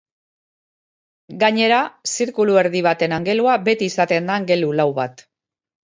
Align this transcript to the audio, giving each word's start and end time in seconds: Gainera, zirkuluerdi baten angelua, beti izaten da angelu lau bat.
Gainera, 1.43 1.83
zirkuluerdi 2.15 2.83
baten 2.91 3.17
angelua, 3.21 3.61
beti 3.71 3.95
izaten 3.95 4.33
da 4.35 4.43
angelu 4.43 4.77
lau 4.83 4.93
bat. 5.03 5.29